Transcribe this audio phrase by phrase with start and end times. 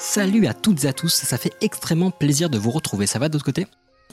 [0.00, 3.08] Salut à toutes et à tous, ça fait extrêmement plaisir de vous retrouver.
[3.08, 3.66] Ça va de l'autre côté?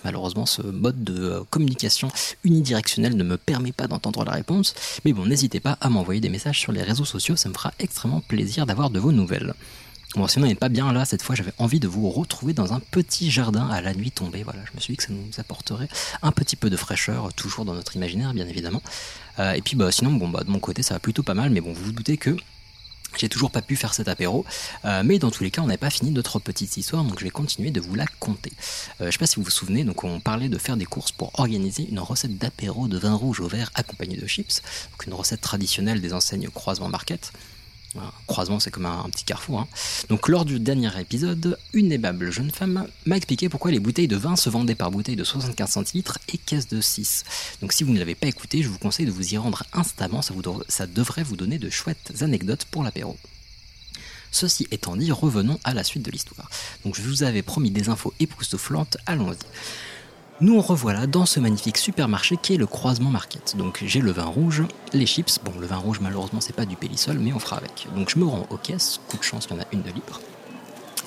[0.03, 2.09] Malheureusement, ce mode de euh, communication
[2.43, 4.73] unidirectionnel ne me permet pas d'entendre la réponse,
[5.05, 7.71] mais bon, n'hésitez pas à m'envoyer des messages sur les réseaux sociaux, ça me fera
[7.77, 9.53] extrêmement plaisir d'avoir de vos nouvelles.
[10.15, 12.73] Bon, sinon, on n'est pas bien là, cette fois, j'avais envie de vous retrouver dans
[12.73, 14.43] un petit jardin à la nuit tombée.
[14.43, 15.89] Voilà, je me suis dit que ça nous apporterait
[16.23, 18.81] un petit peu de fraîcheur, toujours dans notre imaginaire, bien évidemment.
[19.39, 21.51] Euh, et puis, bah, sinon, bon, bah, de mon côté, ça va plutôt pas mal,
[21.51, 22.35] mais bon, vous vous doutez que
[23.19, 24.45] j'ai toujours pas pu faire cet apéro,
[24.85, 27.23] euh, mais dans tous les cas, on n'avait pas fini notre petite histoire, donc je
[27.23, 28.51] vais continuer de vous la conter.
[29.01, 31.11] Euh, je sais pas si vous vous souvenez, donc on parlait de faire des courses
[31.11, 35.13] pour organiser une recette d'apéro de vin rouge au vert accompagné de chips, donc une
[35.13, 37.31] recette traditionnelle des enseignes Croisement Market.
[38.27, 39.59] Croisement, c'est comme un, petit carrefour.
[39.61, 39.67] hein.
[40.09, 44.15] Donc, lors du dernier épisode, une aimable jeune femme m'a expliqué pourquoi les bouteilles de
[44.15, 47.23] vin se vendaient par bouteille de 75 centilitres et caisse de 6.
[47.61, 50.21] Donc, si vous ne l'avez pas écouté, je vous conseille de vous y rendre instamment,
[50.21, 50.33] ça,
[50.67, 53.17] ça devrait vous donner de chouettes anecdotes pour l'apéro.
[54.31, 56.49] Ceci étant dit, revenons à la suite de l'histoire.
[56.83, 59.37] Donc je vous avais promis des infos époustouflantes, allons-y.
[60.41, 63.55] Nous revoilà dans ce magnifique supermarché qui est le Croisement Market.
[63.55, 65.39] Donc j'ai le vin rouge, les chips.
[65.41, 67.87] Bon, le vin rouge malheureusement c'est pas du pélisol, mais on fera avec.
[67.95, 69.91] Donc je me rends aux caisses, coup de chance, il y en a une de
[69.91, 70.19] libre.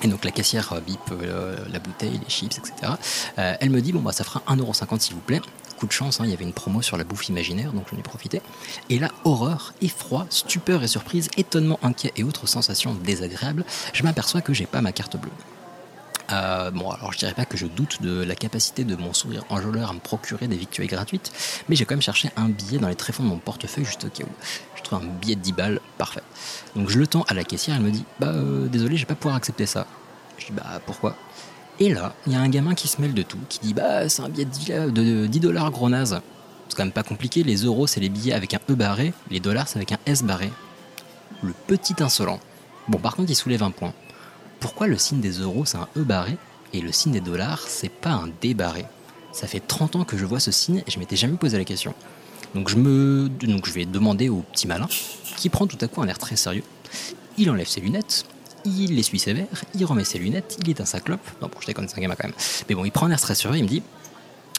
[0.01, 2.93] Et donc la caissière euh, bip euh, la bouteille, les chips, etc.
[3.37, 5.41] Euh, elle me dit bon bah ça fera 1,50€ s'il vous plaît.
[5.77, 7.97] Coup de chance, hein, il y avait une promo sur la bouffe imaginaire, donc j'en
[7.97, 8.41] ai profité.
[8.89, 13.63] Et là, horreur, effroi, stupeur et surprise, étonnement, inquiet et autres sensations désagréables,
[13.93, 15.31] je m'aperçois que j'ai pas ma carte bleue.
[16.31, 19.43] Euh, bon, alors je dirais pas que je doute de la capacité de mon sourire
[19.49, 21.31] enjôleur à me procurer des victuailles gratuites,
[21.67, 24.09] mais j'ai quand même cherché un billet dans les tréfonds de mon portefeuille juste au
[24.09, 24.29] cas où.
[24.75, 26.21] Je trouve un billet de 10 balles, parfait.
[26.75, 29.07] Donc je le tends à la caissière, elle me dit Bah euh, désolé, je vais
[29.07, 29.87] pas pouvoir accepter ça.
[30.37, 31.15] Je dis Bah pourquoi?
[31.79, 34.07] Et là, il y a un gamin qui se mêle de tout, qui dit Bah
[34.07, 36.19] c'est un billet de 10 de- de 10 dollars gros naze.
[36.67, 39.39] C'est quand même pas compliqué, les euros c'est les billets avec un E barré, les
[39.39, 40.51] dollars c'est avec un S barré.
[41.41, 42.39] Le petit insolent.
[42.87, 43.93] Bon, par contre, il soulève un point
[44.59, 46.37] pourquoi le signe des euros c'est un E barré
[46.73, 48.85] et le signe des dollars c'est pas un D barré?
[49.31, 51.63] Ça fait 30 ans que je vois ce signe et je m'étais jamais posé la
[51.63, 51.93] question.
[52.55, 52.75] Donc je
[53.71, 54.87] vais demander au petit malin
[55.37, 56.63] qui prend tout à coup un air très sérieux.
[57.37, 58.25] Il enlève ses lunettes,
[58.65, 61.21] il essuie ses verres, il remet ses lunettes, il éteint sa clope.
[61.41, 62.37] Non bon je déconne c'est un gamin quand même.
[62.67, 63.83] Mais bon il prend un air très sérieux, il me dit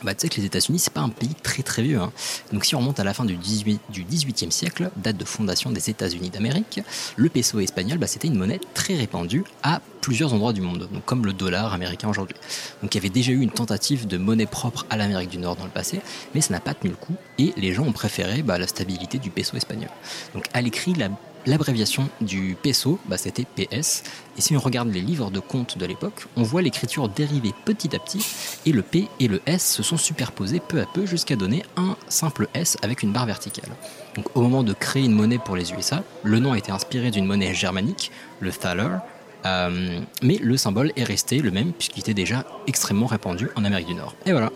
[0.02, 2.00] bah, tu sais que les États-Unis, c'est pas un pays très très vieux.
[2.00, 2.12] hein.
[2.52, 5.70] Donc, si on remonte à la fin du, 18, du 18e siècle, date de fondation
[5.70, 6.80] des États-Unis d'Amérique,
[7.16, 11.04] le peso espagnol, bah, c'était une monnaie très répandue à plusieurs endroits du monde, donc
[11.04, 12.36] comme le dollar américain aujourd'hui.
[12.82, 15.56] Donc, il y avait déjà eu une tentative de monnaie propre à l'Amérique du Nord
[15.56, 16.00] dans le passé,
[16.34, 19.18] mais ça n'a pas tenu le coup et les gens ont préféré bah, la stabilité
[19.18, 19.90] du peso espagnol.
[20.34, 21.08] Donc, à l'écrit, la
[21.46, 24.02] L'abréviation du peso, bah, c'était PS.
[24.36, 27.96] Et si on regarde les livres de comptes de l'époque, on voit l'écriture dériver petit
[27.96, 28.24] à petit,
[28.66, 31.96] et le P et le S se sont superposés peu à peu jusqu'à donner un
[32.08, 33.70] simple S avec une barre verticale.
[34.16, 37.10] Donc au moment de créer une monnaie pour les USA, le nom a été inspiré
[37.10, 38.98] d'une monnaie germanique, le thaler,
[39.46, 43.86] euh, mais le symbole est resté le même puisqu'il était déjà extrêmement répandu en Amérique
[43.86, 44.14] du Nord.
[44.26, 44.50] Et voilà.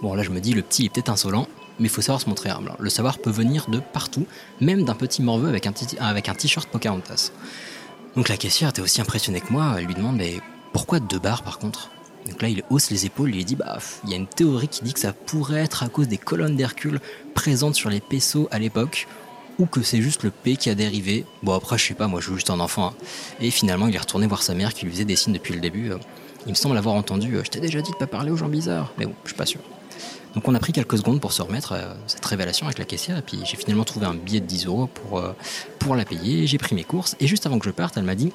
[0.00, 1.48] Bon là je me dis le petit est peut-être insolent,
[1.80, 2.72] mais il faut savoir se montrer humble.
[2.78, 4.26] Le savoir peut venir de partout,
[4.60, 7.32] même d'un petit morveux avec un avec un t-shirt Pocahontas.
[8.14, 10.40] Donc la caissière était aussi impressionnée que moi, elle lui demande mais
[10.72, 11.90] pourquoi deux barres par contre?
[12.28, 14.68] Donc là il hausse les épaules, il lui dit bah il y a une théorie
[14.68, 17.00] qui dit que ça pourrait être à cause des colonnes d'Hercule
[17.34, 19.08] présentes sur les pesos à l'époque,
[19.58, 21.24] ou que c'est juste le P qui a dérivé.
[21.42, 22.88] Bon après je sais pas, moi je suis juste un enfant.
[22.88, 22.94] hein.
[23.40, 25.60] Et finalement il est retourné voir sa mère qui lui faisait des signes depuis le
[25.60, 25.90] début.
[25.92, 25.98] Euh,
[26.46, 28.48] Il me semble avoir entendu, euh, je t'ai déjà dit de pas parler aux gens
[28.48, 29.60] bizarres, mais bon, je suis pas sûr.
[30.34, 33.18] Donc on a pris quelques secondes pour se remettre à cette révélation avec la caissière
[33.18, 35.34] et puis j'ai finalement trouvé un billet de 10 euros pour, euh,
[35.78, 38.14] pour la payer, j'ai pris mes courses et juste avant que je parte elle m'a
[38.14, 38.32] dit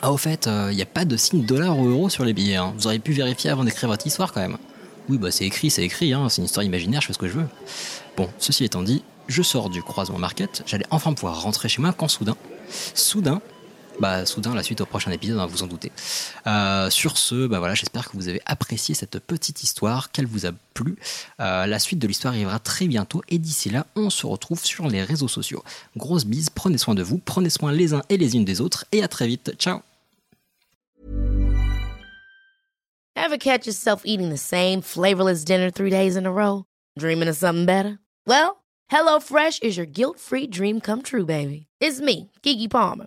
[0.00, 2.56] Ah au fait, il n'y a pas de signe dollar ou euro sur les billets,
[2.56, 2.72] hein.
[2.76, 4.56] vous auriez pu vérifier avant d'écrire votre histoire quand même.
[5.08, 6.28] Oui bah c'est écrit, c'est écrit, hein.
[6.28, 7.46] c'est une histoire imaginaire, je fais ce que je veux.
[8.16, 11.92] Bon, ceci étant dit, je sors du croisement market, j'allais enfin pouvoir rentrer chez moi
[11.92, 12.36] quand soudain,
[12.94, 13.40] soudain,
[14.00, 15.92] bah soudain la suite au prochain épisode, hein, vous en doutez.
[16.46, 20.46] Euh, sur ce, bah voilà, j'espère que vous avez apprécié cette petite histoire, qu'elle vous
[20.46, 20.96] a plu.
[21.38, 24.88] Euh, la suite de l'histoire arrivera très bientôt et d'ici là, on se retrouve sur
[24.88, 25.62] les réseaux sociaux.
[25.96, 28.86] Grosse bise, prenez soin de vous, prenez soin les uns et les unes des autres
[28.90, 29.52] et à très vite.
[29.58, 29.80] Ciao.
[33.16, 36.64] Ever catch yourself eating the same flavorless dinner three days in a row?
[36.98, 37.98] Dreaming of something better?
[38.26, 41.66] Well, HelloFresh is your guilt-free dream come true, baby.
[41.80, 43.06] It's me, Kiki Palmer.